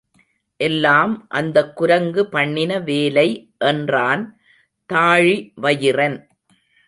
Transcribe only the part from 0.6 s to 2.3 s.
எல்லாம் அந்தக் குரங்கு